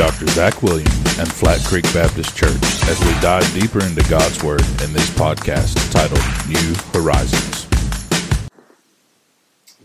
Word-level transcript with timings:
Dr. 0.00 0.28
Zach 0.28 0.62
Williams 0.62 1.18
and 1.18 1.30
Flat 1.30 1.62
Creek 1.66 1.84
Baptist 1.92 2.34
Church 2.34 2.48
as 2.88 2.98
we 3.00 3.12
dive 3.20 3.44
deeper 3.52 3.84
into 3.84 4.02
God's 4.08 4.42
Word 4.42 4.62
in 4.82 4.94
this 4.94 5.10
podcast 5.10 5.76
titled 5.92 6.24
New 6.48 6.74
Horizons. 6.98 7.66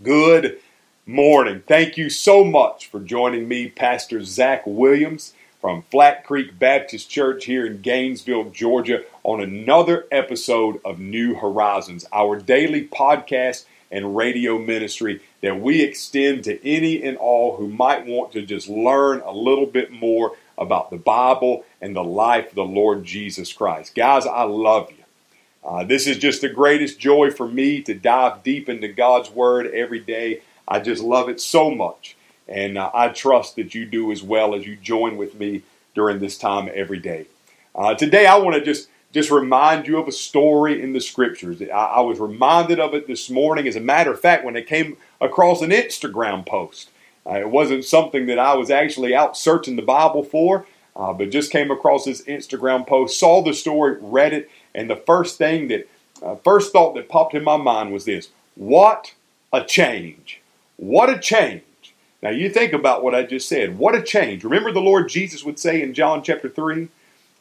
Good 0.01 0.61
morning. 1.05 1.63
Thank 1.67 1.97
you 1.97 2.09
so 2.09 2.45
much 2.45 2.87
for 2.87 3.01
joining 3.01 3.49
me, 3.49 3.67
Pastor 3.67 4.23
Zach 4.23 4.63
Williams 4.65 5.33
from 5.59 5.81
Flat 5.91 6.23
Creek 6.23 6.57
Baptist 6.57 7.09
Church 7.09 7.43
here 7.43 7.65
in 7.65 7.81
Gainesville, 7.81 8.51
Georgia, 8.51 9.03
on 9.23 9.41
another 9.41 10.05
episode 10.13 10.79
of 10.85 10.97
New 10.97 11.35
Horizons, 11.35 12.05
our 12.13 12.39
daily 12.39 12.87
podcast 12.87 13.65
and 13.91 14.15
radio 14.15 14.57
ministry 14.57 15.21
that 15.41 15.59
we 15.61 15.81
extend 15.81 16.43
to 16.43 16.67
any 16.67 17.03
and 17.03 17.17
all 17.17 17.57
who 17.57 17.67
might 17.67 18.05
want 18.05 18.31
to 18.33 18.41
just 18.41 18.67
learn 18.67 19.21
a 19.21 19.31
little 19.31 19.65
bit 19.65 19.91
more 19.91 20.35
about 20.57 20.89
the 20.89 20.97
Bible 20.97 21.65
and 21.81 21.95
the 21.95 22.03
life 22.03 22.49
of 22.49 22.55
the 22.55 22.63
Lord 22.63 23.03
Jesus 23.03 23.51
Christ. 23.53 23.95
Guys, 23.95 24.25
I 24.25 24.43
love 24.43 24.91
you. 24.91 25.03
Uh, 25.63 25.83
this 25.83 26.05
is 26.05 26.17
just 26.17 26.41
the 26.41 26.49
greatest 26.49 26.99
joy 26.99 27.31
for 27.31 27.47
me 27.47 27.81
to 27.81 27.93
dive 27.93 28.43
deep 28.43 28.69
into 28.69 28.87
God's 28.87 29.31
Word 29.31 29.67
every 29.67 29.99
day. 29.99 30.41
I 30.67 30.79
just 30.79 31.01
love 31.01 31.27
it 31.27 31.41
so 31.41 31.71
much. 31.71 32.15
And 32.47 32.77
uh, 32.77 32.91
I 32.93 33.09
trust 33.09 33.55
that 33.55 33.73
you 33.73 33.85
do 33.85 34.11
as 34.11 34.21
well 34.21 34.53
as 34.53 34.67
you 34.67 34.75
join 34.75 35.17
with 35.17 35.33
me 35.35 35.63
during 35.95 36.19
this 36.19 36.37
time 36.37 36.69
every 36.73 36.99
day. 36.99 37.25
Uh, 37.73 37.95
today, 37.95 38.27
I 38.27 38.37
want 38.37 38.55
to 38.55 38.63
just 38.63 38.89
just 39.15 39.31
remind 39.31 39.87
you 39.87 39.97
of 39.97 40.09
a 40.09 40.11
story 40.11 40.81
in 40.81 40.91
the 40.91 40.99
scriptures. 40.99 41.61
I, 41.61 41.67
I, 41.67 42.01
was 42.01 42.19
reminded 42.19 42.81
of 42.81 42.93
it 42.93 43.07
this 43.07 43.29
morning. 43.29 43.65
As 43.65 43.77
a 43.77 43.79
matter 43.79 44.11
of 44.11 44.19
fact, 44.19 44.43
when 44.43 44.57
I 44.57 44.61
came 44.61 44.97
across 45.21 45.61
an 45.61 45.69
Instagram 45.69 46.45
post, 46.45 46.89
uh, 47.25 47.39
it 47.39 47.49
wasn't 47.49 47.85
something 47.85 48.25
that 48.25 48.37
I 48.37 48.55
was 48.55 48.69
actually 48.69 49.15
out 49.15 49.37
searching 49.37 49.77
the 49.77 49.81
Bible 49.81 50.21
for, 50.21 50.65
uh, 50.97 51.13
but 51.13 51.29
just 51.29 51.49
came 51.49 51.71
across 51.71 52.03
this 52.03 52.23
Instagram 52.23 52.85
post, 52.85 53.17
saw 53.17 53.41
the 53.41 53.53
story, 53.53 53.95
read 54.01 54.33
it, 54.33 54.51
and 54.75 54.89
the 54.89 54.97
first 54.97 55.37
thing 55.37 55.69
that, 55.69 55.87
uh, 56.21 56.35
first 56.43 56.73
thought 56.73 56.93
that 56.95 57.07
popped 57.07 57.33
in 57.33 57.43
my 57.45 57.55
mind 57.55 57.93
was 57.93 58.03
this: 58.03 58.31
What 58.55 59.13
a 59.53 59.63
change! 59.63 60.41
What 60.75 61.09
a 61.09 61.17
change! 61.17 61.63
Now 62.21 62.31
you 62.31 62.49
think 62.49 62.73
about 62.73 63.01
what 63.01 63.15
I 63.15 63.23
just 63.23 63.47
said. 63.47 63.77
What 63.77 63.95
a 63.95 64.03
change! 64.03 64.43
Remember 64.43 64.73
the 64.73 64.81
Lord 64.81 65.07
Jesus 65.07 65.45
would 65.45 65.57
say 65.57 65.81
in 65.81 65.93
John 65.93 66.21
chapter 66.21 66.49
three. 66.49 66.89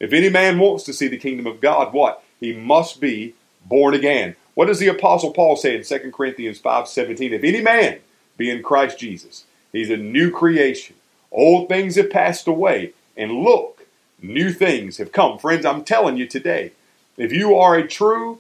If 0.01 0.13
any 0.13 0.29
man 0.29 0.59
wants 0.59 0.85
to 0.85 0.93
see 0.93 1.09
the 1.09 1.17
kingdom 1.17 1.47
of 1.47 1.61
God, 1.61 1.93
what? 1.93 2.23
He 2.41 2.53
must 2.53 3.01
be 3.01 3.35
born 3.65 3.95
again. 3.95 4.37
What 4.55 4.67
does 4.67 4.79
the 4.79 4.89
apostle 4.89 5.33
Paul 5.33 5.57
say 5.57 5.77
in 5.77 5.85
2 5.85 6.13
Corinthians 6.13 6.59
5:17? 6.61 7.33
If 7.33 7.45
any 7.45 7.61
man 7.61 7.99
be 8.37 8.51
in 8.51 8.63
Christ 8.63 8.99
Jesus, 8.99 9.45
he's 9.73 9.91
a 9.91 9.97
new 9.97 10.31
creation. 10.31 10.97
Old 11.33 11.69
things 11.69 11.97
have 11.97 12.11
passed 12.11 12.47
away, 12.47 12.93
and 13.17 13.33
look, 13.33 13.87
new 14.23 14.53
things 14.53 14.99
have 14.99 15.13
come. 15.13 15.39
Friends, 15.39 15.65
I'm 15.65 15.85
telling 15.85 16.17
you 16.17 16.27
today, 16.27 16.73
if 17.17 17.33
you 17.33 17.57
are 17.57 17.77
a 17.77 17.87
true 17.87 18.39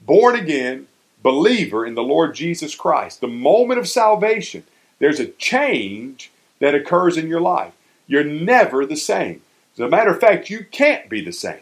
born 0.00 0.36
again 0.36 0.86
believer 1.22 1.84
in 1.84 1.94
the 1.94 2.02
Lord 2.02 2.34
Jesus 2.34 2.74
Christ, 2.74 3.20
the 3.20 3.26
moment 3.26 3.80
of 3.80 3.88
salvation, 3.88 4.64
there's 4.98 5.20
a 5.20 5.26
change 5.26 6.30
that 6.60 6.74
occurs 6.74 7.16
in 7.16 7.28
your 7.28 7.40
life. 7.40 7.72
You're 8.06 8.24
never 8.24 8.86
the 8.86 8.96
same. 8.96 9.42
As 9.78 9.84
a 9.84 9.88
matter 9.88 10.10
of 10.10 10.18
fact, 10.18 10.50
you 10.50 10.66
can't 10.72 11.08
be 11.08 11.20
the 11.20 11.30
same 11.30 11.60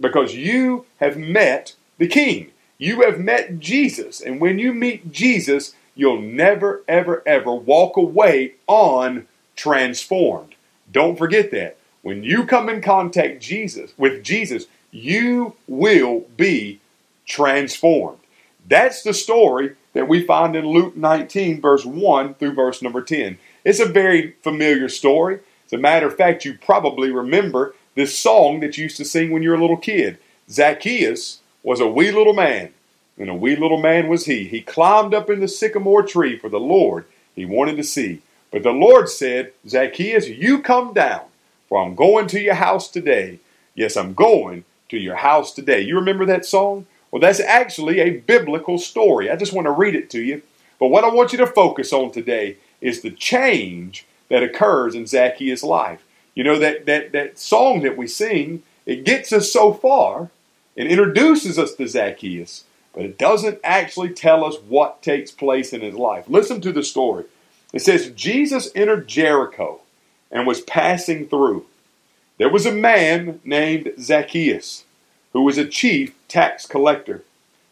because 0.00 0.34
you 0.34 0.86
have 1.00 1.18
met 1.18 1.74
the 1.98 2.08
King. 2.08 2.50
You 2.78 3.02
have 3.02 3.20
met 3.20 3.58
Jesus. 3.58 4.22
And 4.22 4.40
when 4.40 4.58
you 4.58 4.72
meet 4.72 5.12
Jesus, 5.12 5.74
you'll 5.94 6.22
never, 6.22 6.82
ever, 6.88 7.22
ever 7.26 7.52
walk 7.52 7.98
away 7.98 8.54
untransformed. 8.70 10.52
Don't 10.90 11.18
forget 11.18 11.50
that. 11.50 11.76
When 12.00 12.22
you 12.22 12.46
come 12.46 12.70
in 12.70 12.80
contact 12.80 13.42
Jesus 13.42 13.92
with 13.98 14.24
Jesus, 14.24 14.64
you 14.90 15.54
will 15.66 16.20
be 16.38 16.80
transformed. 17.26 18.20
That's 18.66 19.02
the 19.02 19.12
story 19.12 19.76
that 19.92 20.08
we 20.08 20.24
find 20.24 20.56
in 20.56 20.64
Luke 20.66 20.96
19, 20.96 21.60
verse 21.60 21.84
1 21.84 22.34
through 22.34 22.54
verse 22.54 22.80
number 22.80 23.02
10. 23.02 23.38
It's 23.62 23.80
a 23.80 23.84
very 23.84 24.36
familiar 24.42 24.88
story. 24.88 25.40
As 25.68 25.74
a 25.74 25.78
matter 25.78 26.06
of 26.06 26.16
fact, 26.16 26.46
you 26.46 26.56
probably 26.56 27.10
remember 27.10 27.74
this 27.94 28.18
song 28.18 28.60
that 28.60 28.78
you 28.78 28.84
used 28.84 28.96
to 28.96 29.04
sing 29.04 29.30
when 29.30 29.42
you 29.42 29.50
were 29.50 29.56
a 29.56 29.60
little 29.60 29.76
kid. 29.76 30.16
Zacchaeus 30.48 31.40
was 31.62 31.78
a 31.78 31.86
wee 31.86 32.10
little 32.10 32.32
man, 32.32 32.72
and 33.18 33.28
a 33.28 33.34
wee 33.34 33.54
little 33.54 33.76
man 33.76 34.08
was 34.08 34.24
he. 34.24 34.44
He 34.44 34.62
climbed 34.62 35.12
up 35.12 35.28
in 35.28 35.40
the 35.40 35.48
sycamore 35.48 36.02
tree 36.02 36.38
for 36.38 36.48
the 36.48 36.58
Lord 36.58 37.04
he 37.36 37.44
wanted 37.44 37.76
to 37.76 37.84
see. 37.84 38.22
But 38.50 38.62
the 38.62 38.70
Lord 38.70 39.10
said, 39.10 39.52
Zacchaeus, 39.68 40.26
you 40.26 40.62
come 40.62 40.94
down, 40.94 41.26
for 41.68 41.82
I'm 41.82 41.94
going 41.94 42.28
to 42.28 42.40
your 42.40 42.54
house 42.54 42.88
today. 42.88 43.38
Yes, 43.74 43.94
I'm 43.94 44.14
going 44.14 44.64
to 44.88 44.96
your 44.96 45.16
house 45.16 45.52
today. 45.52 45.82
You 45.82 45.96
remember 45.96 46.24
that 46.24 46.46
song? 46.46 46.86
Well, 47.10 47.20
that's 47.20 47.40
actually 47.40 48.00
a 48.00 48.20
biblical 48.20 48.78
story. 48.78 49.30
I 49.30 49.36
just 49.36 49.52
want 49.52 49.66
to 49.66 49.70
read 49.70 49.94
it 49.94 50.08
to 50.10 50.22
you. 50.22 50.40
But 50.80 50.88
what 50.88 51.04
I 51.04 51.08
want 51.08 51.32
you 51.32 51.38
to 51.38 51.46
focus 51.46 51.92
on 51.92 52.10
today 52.10 52.56
is 52.80 53.02
the 53.02 53.10
change 53.10 54.06
that 54.28 54.42
occurs 54.42 54.94
in 54.94 55.06
Zacchaeus' 55.06 55.62
life. 55.62 56.04
You 56.34 56.44
know, 56.44 56.58
that, 56.58 56.86
that, 56.86 57.12
that 57.12 57.38
song 57.38 57.82
that 57.82 57.96
we 57.96 58.06
sing, 58.06 58.62
it 58.86 59.04
gets 59.04 59.32
us 59.32 59.52
so 59.52 59.72
far 59.72 60.30
and 60.76 60.88
introduces 60.88 61.58
us 61.58 61.74
to 61.74 61.88
Zacchaeus, 61.88 62.64
but 62.94 63.04
it 63.04 63.18
doesn't 63.18 63.58
actually 63.64 64.10
tell 64.10 64.44
us 64.44 64.56
what 64.68 65.02
takes 65.02 65.30
place 65.30 65.72
in 65.72 65.80
his 65.80 65.94
life. 65.94 66.24
Listen 66.28 66.60
to 66.60 66.72
the 66.72 66.84
story. 66.84 67.24
It 67.72 67.82
says, 67.82 68.10
Jesus 68.10 68.70
entered 68.74 69.08
Jericho 69.08 69.80
and 70.30 70.46
was 70.46 70.60
passing 70.60 71.28
through. 71.28 71.66
There 72.38 72.48
was 72.48 72.66
a 72.66 72.72
man 72.72 73.40
named 73.44 73.92
Zacchaeus 73.98 74.84
who 75.32 75.42
was 75.42 75.58
a 75.58 75.66
chief 75.66 76.14
tax 76.28 76.66
collector, 76.66 77.24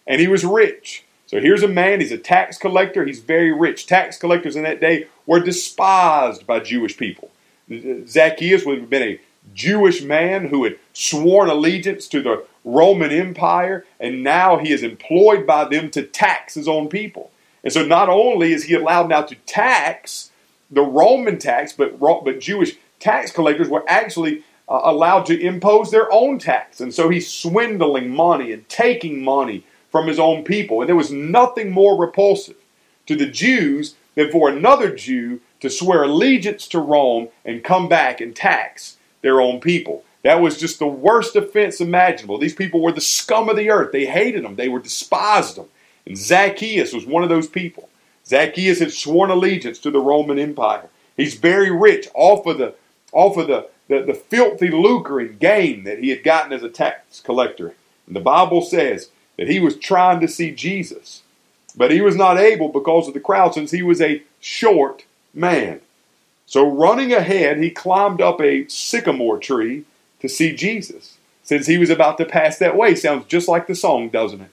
and 0.06 0.20
he 0.20 0.28
was 0.28 0.44
rich. 0.44 1.04
So 1.26 1.40
here's 1.40 1.62
a 1.64 1.68
man, 1.68 2.00
he's 2.00 2.12
a 2.12 2.18
tax 2.18 2.56
collector, 2.56 3.04
he's 3.04 3.20
very 3.20 3.52
rich. 3.52 3.86
Tax 3.86 4.16
collectors 4.16 4.54
in 4.54 4.62
that 4.62 4.80
day 4.80 5.08
were 5.26 5.40
despised 5.40 6.46
by 6.46 6.60
Jewish 6.60 6.96
people. 6.96 7.30
Zacchaeus 8.06 8.64
would 8.64 8.80
have 8.80 8.90
been 8.90 9.02
a 9.02 9.20
Jewish 9.52 10.02
man 10.02 10.46
who 10.48 10.64
had 10.64 10.78
sworn 10.92 11.48
allegiance 11.48 12.06
to 12.08 12.22
the 12.22 12.44
Roman 12.64 13.10
Empire, 13.10 13.84
and 13.98 14.22
now 14.22 14.58
he 14.58 14.72
is 14.72 14.82
employed 14.82 15.46
by 15.46 15.64
them 15.64 15.90
to 15.90 16.02
tax 16.02 16.54
his 16.54 16.68
own 16.68 16.88
people. 16.88 17.30
And 17.64 17.72
so 17.72 17.84
not 17.84 18.08
only 18.08 18.52
is 18.52 18.64
he 18.64 18.74
allowed 18.74 19.08
now 19.08 19.22
to 19.22 19.34
tax 19.46 20.30
the 20.70 20.82
Roman 20.82 21.38
tax, 21.38 21.72
but, 21.72 21.98
but 21.98 22.40
Jewish 22.40 22.76
tax 23.00 23.32
collectors 23.32 23.68
were 23.68 23.84
actually 23.88 24.44
uh, 24.68 24.80
allowed 24.84 25.26
to 25.26 25.40
impose 25.40 25.90
their 25.90 26.12
own 26.12 26.38
tax. 26.38 26.80
And 26.80 26.94
so 26.94 27.08
he's 27.08 27.32
swindling 27.32 28.10
money 28.10 28.52
and 28.52 28.68
taking 28.68 29.22
money 29.22 29.64
from 29.96 30.08
his 30.08 30.18
own 30.18 30.44
people. 30.44 30.82
And 30.82 30.88
there 30.90 30.94
was 30.94 31.10
nothing 31.10 31.70
more 31.70 31.98
repulsive 31.98 32.56
to 33.06 33.16
the 33.16 33.24
Jews 33.24 33.94
than 34.14 34.30
for 34.30 34.50
another 34.50 34.94
Jew 34.94 35.40
to 35.60 35.70
swear 35.70 36.02
allegiance 36.02 36.68
to 36.68 36.80
Rome 36.80 37.28
and 37.46 37.64
come 37.64 37.88
back 37.88 38.20
and 38.20 38.36
tax 38.36 38.98
their 39.22 39.40
own 39.40 39.58
people. 39.58 40.04
That 40.22 40.42
was 40.42 40.60
just 40.60 40.78
the 40.78 40.86
worst 40.86 41.34
offense 41.34 41.80
imaginable. 41.80 42.36
These 42.36 42.54
people 42.54 42.82
were 42.82 42.92
the 42.92 43.00
scum 43.00 43.48
of 43.48 43.56
the 43.56 43.70
earth. 43.70 43.90
They 43.90 44.04
hated 44.04 44.44
them, 44.44 44.56
they 44.56 44.68
were 44.68 44.80
despised 44.80 45.56
them. 45.56 45.68
And 46.04 46.18
Zacchaeus 46.18 46.92
was 46.92 47.06
one 47.06 47.22
of 47.22 47.30
those 47.30 47.48
people. 47.48 47.88
Zacchaeus 48.26 48.80
had 48.80 48.92
sworn 48.92 49.30
allegiance 49.30 49.78
to 49.78 49.90
the 49.90 49.98
Roman 49.98 50.38
Empire. 50.38 50.90
He's 51.16 51.36
very 51.36 51.70
rich 51.70 52.06
off 52.12 52.44
of 52.44 52.58
the 52.58 52.74
off 53.12 53.38
of 53.38 53.46
the, 53.46 53.70
the, 53.88 54.02
the 54.02 54.14
filthy 54.14 54.68
lucre 54.68 55.20
and 55.20 55.40
gain 55.40 55.84
that 55.84 56.00
he 56.00 56.10
had 56.10 56.22
gotten 56.22 56.52
as 56.52 56.62
a 56.62 56.68
tax 56.68 57.20
collector. 57.20 57.74
And 58.06 58.14
the 58.14 58.20
Bible 58.20 58.60
says 58.60 59.08
that 59.36 59.48
he 59.48 59.60
was 59.60 59.76
trying 59.76 60.20
to 60.20 60.28
see 60.28 60.50
Jesus, 60.50 61.22
but 61.76 61.90
he 61.90 62.00
was 62.00 62.16
not 62.16 62.38
able 62.38 62.68
because 62.68 63.08
of 63.08 63.14
the 63.14 63.20
crowd 63.20 63.54
since 63.54 63.70
he 63.70 63.82
was 63.82 64.00
a 64.00 64.22
short 64.40 65.04
man. 65.34 65.80
So, 66.46 66.68
running 66.68 67.12
ahead, 67.12 67.58
he 67.58 67.70
climbed 67.70 68.20
up 68.20 68.40
a 68.40 68.68
sycamore 68.68 69.38
tree 69.38 69.84
to 70.20 70.28
see 70.28 70.54
Jesus, 70.54 71.18
since 71.42 71.66
he 71.66 71.76
was 71.76 71.90
about 71.90 72.18
to 72.18 72.24
pass 72.24 72.58
that 72.58 72.76
way. 72.76 72.94
Sounds 72.94 73.26
just 73.26 73.48
like 73.48 73.66
the 73.66 73.74
song, 73.74 74.08
doesn't 74.08 74.40
it? 74.40 74.50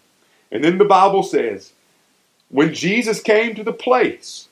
And 0.52 0.64
then 0.64 0.80
the 0.80 0.86
Bible 0.86 1.24
says, 1.24 1.72
when 2.50 2.74
Jesus 2.74 3.22
came 3.22 3.56
to 3.56 3.64
the 3.64 3.74
place, 3.74 4.48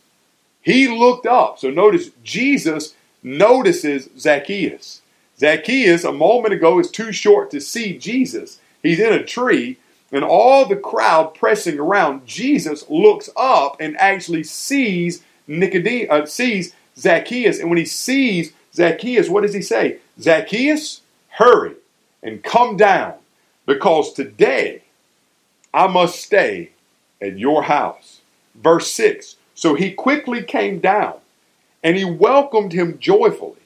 he 0.62 0.88
looked 0.88 1.26
up. 1.26 1.60
So, 1.60 1.72
notice 1.72 2.12
Jesus 2.24 2.96
notices 3.24 4.10
Zacchaeus. 4.18 5.02
Zacchaeus, 5.38 6.04
a 6.04 6.12
moment 6.12 6.54
ago, 6.54 6.80
is 6.80 6.92
too 6.92 7.12
short 7.12 7.50
to 7.52 7.60
see 7.60 7.98
Jesus. 7.98 8.60
He's 8.84 9.00
in 9.00 9.14
a 9.14 9.24
tree, 9.24 9.78
and 10.12 10.24
all 10.24 10.66
the 10.66 10.76
crowd 10.76 11.34
pressing 11.34 11.80
around. 11.80 12.26
Jesus 12.26 12.90
looks 12.90 13.30
up 13.36 13.78
and 13.80 13.98
actually 13.98 14.44
sees 14.44 15.24
Nicodemus 15.48 16.10
uh, 16.10 16.26
sees 16.26 16.74
Zacchaeus, 16.98 17.60
and 17.60 17.70
when 17.70 17.78
he 17.78 17.86
sees 17.86 18.54
Zacchaeus, 18.74 19.30
what 19.30 19.42
does 19.42 19.54
he 19.54 19.62
say? 19.62 19.98
Zacchaeus, 20.20 21.02
hurry 21.30 21.76
and 22.24 22.44
come 22.44 22.78
down, 22.78 23.16
because 23.66 24.14
today 24.14 24.84
I 25.74 25.88
must 25.88 26.22
stay 26.22 26.72
at 27.22 27.38
your 27.38 27.64
house. 27.64 28.22
Verse 28.56 28.92
6 28.92 29.38
So 29.56 29.74
he 29.76 29.92
quickly 29.92 30.44
came 30.44 30.80
down, 30.80 31.16
and 31.84 31.98
he 31.98 32.06
welcomed 32.06 32.74
him 32.74 33.00
joyfully. 33.00 33.61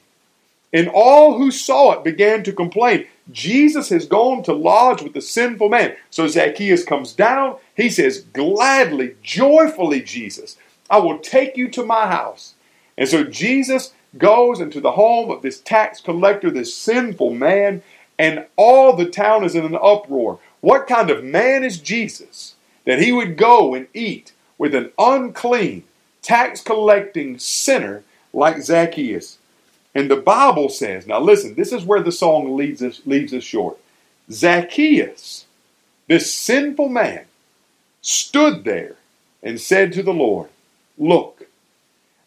And 0.76 0.90
all 0.92 1.38
who 1.38 1.50
saw 1.50 1.92
it 1.92 2.04
began 2.04 2.42
to 2.42 2.52
complain. 2.52 3.06
Jesus 3.32 3.88
has 3.88 4.04
gone 4.04 4.42
to 4.42 4.52
lodge 4.52 5.00
with 5.00 5.14
the 5.14 5.22
sinful 5.22 5.70
man. 5.70 5.96
So 6.10 6.28
Zacchaeus 6.28 6.84
comes 6.84 7.14
down. 7.14 7.56
He 7.74 7.88
says, 7.88 8.26
Gladly, 8.34 9.16
joyfully, 9.22 10.02
Jesus, 10.02 10.58
I 10.90 10.98
will 10.98 11.18
take 11.18 11.56
you 11.56 11.70
to 11.70 11.82
my 11.82 12.08
house. 12.08 12.56
And 12.98 13.08
so 13.08 13.24
Jesus 13.24 13.94
goes 14.18 14.60
into 14.60 14.82
the 14.82 14.92
home 14.92 15.30
of 15.30 15.40
this 15.40 15.60
tax 15.60 16.02
collector, 16.02 16.50
this 16.50 16.76
sinful 16.76 17.32
man, 17.32 17.82
and 18.18 18.44
all 18.56 18.94
the 18.94 19.08
town 19.08 19.44
is 19.44 19.54
in 19.54 19.64
an 19.64 19.78
uproar. 19.80 20.40
What 20.60 20.86
kind 20.86 21.08
of 21.08 21.24
man 21.24 21.64
is 21.64 21.80
Jesus 21.80 22.54
that 22.84 23.00
he 23.00 23.12
would 23.12 23.38
go 23.38 23.72
and 23.72 23.86
eat 23.94 24.34
with 24.58 24.74
an 24.74 24.92
unclean, 24.98 25.84
tax 26.20 26.60
collecting 26.60 27.38
sinner 27.38 28.04
like 28.34 28.60
Zacchaeus? 28.60 29.38
And 29.96 30.10
the 30.10 30.16
Bible 30.16 30.68
says, 30.68 31.06
now 31.06 31.20
listen, 31.20 31.54
this 31.54 31.72
is 31.72 31.86
where 31.86 32.02
the 32.02 32.12
song 32.12 32.54
leaves 32.54 32.82
us, 32.82 33.00
leaves 33.06 33.32
us 33.32 33.42
short. 33.42 33.78
Zacchaeus, 34.30 35.46
this 36.06 36.34
sinful 36.34 36.90
man, 36.90 37.24
stood 38.02 38.64
there 38.64 38.96
and 39.42 39.58
said 39.58 39.94
to 39.94 40.02
the 40.02 40.12
Lord, 40.12 40.50
Look, 40.98 41.46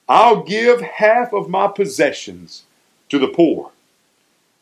I'll 0.07 0.41
give 0.41 0.81
half 0.81 1.31
of 1.31 1.47
my 1.47 1.67
possessions 1.67 2.63
to 3.09 3.19
the 3.19 3.27
poor. 3.27 3.69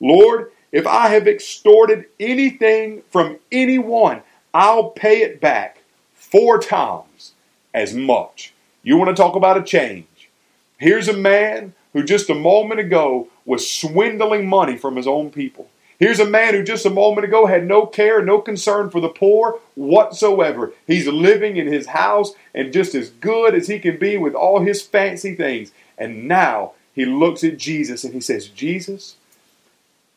Lord, 0.01 0.51
if 0.74 0.86
I 0.86 1.07
have 1.07 1.30
extorted 1.30 2.07
anything 2.19 3.03
from 3.10 3.39
anyone, 3.53 4.21
I'll 4.53 4.89
pay 4.89 5.21
it 5.21 5.39
back 5.39 5.81
four 6.13 6.60
times 6.60 7.31
as 7.74 7.94
much. 7.94 8.53
You 8.83 8.98
want 8.98 9.15
to 9.15 9.21
talk 9.21 9.38
about 9.38 9.57
a 9.57 9.63
change? 9.63 10.30
Here's 10.77 11.07
a 11.07 11.13
man 11.13 11.74
who 11.98 12.04
just 12.04 12.30
a 12.30 12.36
moment 12.36 12.80
ago 12.80 13.28
was 13.44 13.68
swindling 13.68 14.48
money 14.48 14.78
from 14.78 14.98
his 14.98 15.08
own 15.08 15.32
people. 15.32 15.68
Here's 15.98 16.20
a 16.20 16.30
man 16.30 16.54
who 16.54 16.64
just 16.64 16.86
a 16.86 16.92
moment 16.92 17.26
ago 17.26 17.48
had 17.48 17.66
no 17.66 17.88
care, 17.88 18.22
no 18.22 18.40
concern 18.40 18.92
for 18.92 19.02
the 19.02 19.10
poor 19.10 19.60
whatsoever. 19.74 20.74
He's 20.86 21.08
living 21.08 21.58
in 21.58 21.66
his 21.66 21.88
house 21.88 22.34
and 22.54 22.72
just 22.72 22.94
as 22.94 23.10
good 23.10 23.56
as 23.56 23.68
he 23.68 23.80
can 23.80 23.98
be 23.98 24.16
with 24.16 24.36
all 24.36 24.60
his 24.60 24.84
fancy 24.84 25.34
things. 25.34 25.72
And 25.98 26.28
now 26.28 26.74
he 26.94 27.04
looks 27.04 27.44
at 27.44 27.58
Jesus 27.58 28.04
and 28.04 28.14
he 28.14 28.22
says, 28.22 28.48
Jesus, 28.48 29.16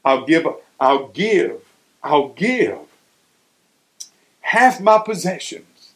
I'll 0.04 0.26
give, 0.26 0.46
I'll 0.78 1.08
give, 1.08 1.62
I'll 2.02 2.28
give 2.28 2.78
half 4.42 4.82
my 4.82 4.98
possessions 4.98 5.92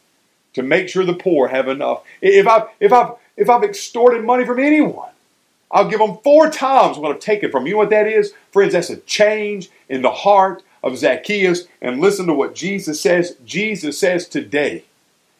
to 0.53 0.63
make 0.63 0.89
sure 0.89 1.05
the 1.05 1.13
poor 1.13 1.49
have 1.49 1.67
enough. 1.67 2.01
If 2.23 2.47
I've, 2.47 2.69
if 2.79 2.91
I've, 2.91 3.11
if 3.37 3.51
I've 3.51 3.63
extorted 3.63 4.25
money 4.25 4.45
from 4.45 4.59
anyone, 4.59 5.09
I'll 5.75 5.89
give 5.89 5.99
them 5.99 6.19
four 6.23 6.49
times 6.49 6.97
what 6.97 7.11
I've 7.11 7.19
taken 7.19 7.51
from 7.51 7.63
you. 7.63 7.71
You 7.71 7.73
know 7.73 7.79
what 7.79 7.89
that 7.89 8.07
is? 8.07 8.33
Friends, 8.51 8.71
that's 8.71 8.89
a 8.89 8.95
change 8.95 9.69
in 9.89 10.03
the 10.03 10.09
heart 10.09 10.63
of 10.81 10.97
Zacchaeus. 10.97 11.67
And 11.81 11.99
listen 11.99 12.27
to 12.27 12.33
what 12.33 12.55
Jesus 12.55 13.01
says. 13.01 13.35
Jesus 13.45 13.99
says 13.99 14.25
today, 14.25 14.85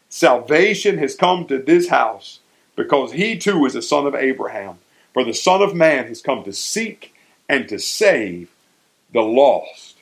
salvation 0.09 0.97
has 0.97 1.15
come 1.15 1.47
to 1.47 1.57
this 1.57 1.87
house 1.87 2.41
because 2.75 3.13
he 3.13 3.37
too 3.37 3.65
is 3.65 3.75
a 3.75 3.81
son 3.81 4.05
of 4.05 4.13
Abraham. 4.13 4.79
For 5.13 5.23
the 5.23 5.33
Son 5.33 5.61
of 5.61 5.73
Man 5.73 6.07
has 6.07 6.21
come 6.21 6.43
to 6.43 6.51
seek 6.51 7.15
and 7.47 7.69
to 7.69 7.79
save 7.79 8.51
the 9.13 9.21
lost. 9.21 9.95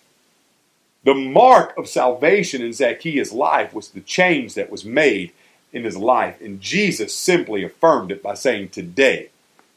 The 1.03 1.13
mark 1.13 1.77
of 1.77 1.87
salvation 1.87 2.63
in 2.63 2.73
Zacchaeus' 2.73 3.31
life 3.31 3.71
was 3.71 3.89
the 3.89 4.01
change 4.01 4.55
that 4.55 4.71
was 4.71 4.83
made 4.83 5.31
in 5.71 5.83
his 5.83 5.95
life. 5.95 6.41
And 6.41 6.59
Jesus 6.59 7.13
simply 7.13 7.63
affirmed 7.63 8.11
it 8.11 8.23
by 8.23 8.33
saying, 8.33 8.69
Today, 8.69 9.29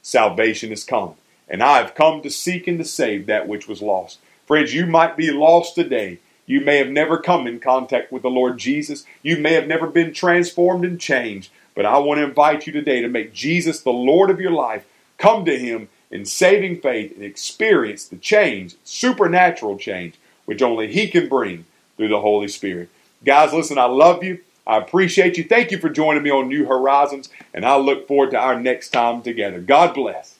salvation 0.06 0.70
has 0.70 0.85
come. 0.85 1.14
And 1.49 1.62
I 1.62 1.79
have 1.79 1.97
come 1.97 2.23
to 2.23 2.31
seek 2.31 2.69
and 2.69 2.79
to 2.79 2.85
save 2.85 3.26
that 3.26 3.49
which 3.49 3.67
was 3.67 3.82
lost. 3.82 4.20
Friends, 4.47 4.73
you 4.73 4.87
might 4.87 5.17
be 5.17 5.32
lost 5.32 5.75
today. 5.75 6.20
You 6.47 6.61
may 6.61 6.76
have 6.76 6.91
never 6.91 7.19
come 7.19 7.49
in 7.49 7.58
contact 7.58 8.12
with 8.12 8.23
the 8.23 8.31
Lord 8.31 8.56
Jesus. 8.56 9.05
You 9.23 9.37
may 9.37 9.55
have 9.55 9.67
never 9.67 9.88
been 9.88 10.12
transformed 10.12 10.85
and 10.85 11.00
changed. 11.00 11.50
But 11.75 11.87
I 11.87 11.99
want 11.99 12.19
to 12.19 12.25
invite 12.25 12.69
you 12.69 12.73
today 12.73 13.00
to 13.00 13.08
make 13.08 13.35
Jesus 13.35 13.81
the 13.81 13.91
Lord 13.91 14.31
of 14.31 14.41
your 14.41 14.53
life. 14.53 14.87
Come 15.19 15.44
to 15.44 15.58
Him 15.58 15.88
in 16.08 16.25
saving 16.25 16.81
faith 16.81 17.12
and 17.17 17.25
experience 17.25 18.06
the 18.06 18.17
change, 18.17 18.76
supernatural 18.85 19.76
change, 19.76 20.14
which 20.44 20.62
only 20.62 20.93
He 20.93 21.08
can 21.08 21.29
bring 21.29 21.67
through 21.97 22.08
the 22.08 22.20
Holy 22.20 22.49
Spirit. 22.49 22.91
Guys, 23.25 23.53
listen, 23.53 23.76
I 23.76 23.87
love 23.87 24.23
you. 24.23 24.38
I 24.67 24.79
appreciate 24.79 25.39
you. 25.39 25.45
Thank 25.45 25.71
you 25.71 25.79
for 25.79 25.89
joining 25.89 26.23
me 26.23 26.31
on 26.31 26.49
New 26.49 26.67
Horizons, 26.67 27.29
and 27.55 27.65
I 27.65 27.77
look 27.77 28.09
forward 28.09 28.33
to 28.33 28.39
our 28.39 28.61
next 28.61 28.91
time 28.91 29.23
together. 29.23 29.61
God 29.61 29.95
bless. 29.95 30.36